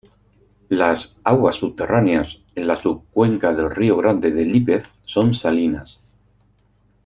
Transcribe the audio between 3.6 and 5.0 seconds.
Río Grande de Lípez